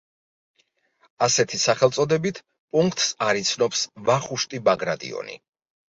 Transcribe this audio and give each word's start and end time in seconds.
ასეთი 1.25 1.59
სახელწოდებით 1.63 2.41
პუნქტს 2.77 3.11
არ 3.29 3.43
იცნობს 3.43 3.87
ვახუშტი 4.09 4.65
ბაგრატიონი. 4.71 5.37